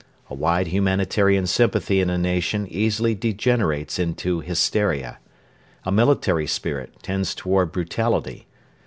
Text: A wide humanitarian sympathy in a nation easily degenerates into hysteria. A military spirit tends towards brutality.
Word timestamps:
A 0.31 0.33
wide 0.33 0.65
humanitarian 0.65 1.45
sympathy 1.45 2.01
in 2.01 2.09
a 2.09 2.17
nation 2.17 2.65
easily 2.67 3.13
degenerates 3.13 3.99
into 3.99 4.39
hysteria. 4.39 5.19
A 5.85 5.91
military 5.91 6.47
spirit 6.47 6.95
tends 7.03 7.35
towards 7.35 7.71
brutality. 7.71 8.47